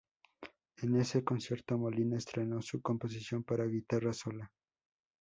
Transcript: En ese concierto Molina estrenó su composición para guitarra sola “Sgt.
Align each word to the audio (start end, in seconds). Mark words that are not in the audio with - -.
En 0.77 0.95
ese 0.95 1.23
concierto 1.23 1.77
Molina 1.77 2.17
estrenó 2.17 2.59
su 2.63 2.81
composición 2.81 3.43
para 3.43 3.65
guitarra 3.67 4.13
sola 4.13 4.45
“Sgt. 4.47 4.51